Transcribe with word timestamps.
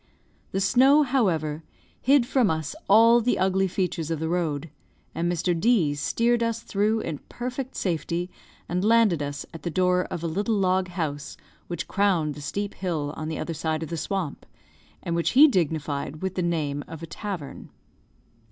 The 0.51 0.59
snow, 0.59 1.03
however, 1.03 1.61
hid 2.01 2.25
from 2.25 2.49
us 2.49 2.73
all 2.89 3.21
the 3.21 3.37
ugly 3.37 3.67
features 3.67 4.09
of 4.09 4.19
the 4.19 4.29
road, 4.29 4.71
and 5.13 5.31
Mr. 5.31 5.53
D 5.53 5.93
steered 5.93 6.41
us 6.41 6.61
through 6.63 7.01
in 7.01 7.19
perfect 7.29 7.75
safety, 7.75 8.31
and 8.67 8.83
landed 8.83 9.21
us 9.21 9.45
at 9.53 9.61
the 9.61 9.69
door 9.69 10.05
of 10.05 10.23
a 10.23 10.27
little 10.27 10.55
log 10.55 10.87
house 10.87 11.37
which 11.67 11.87
crowned 11.87 12.33
the 12.33 12.41
steep 12.41 12.73
hill 12.73 13.13
on 13.15 13.27
the 13.27 13.37
other 13.37 13.53
side 13.53 13.83
of 13.83 13.89
the 13.89 13.95
swamp, 13.95 14.47
and 15.03 15.15
which 15.15 15.33
he 15.33 15.47
dignified 15.47 16.23
with 16.23 16.33
the 16.33 16.41
name 16.41 16.83
of 16.87 17.03
a 17.03 17.05
tavern. 17.05 17.69